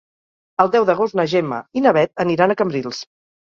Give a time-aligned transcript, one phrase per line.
[0.65, 3.07] El deu d'agost na Gemma i na Bet aniran a Cambrils.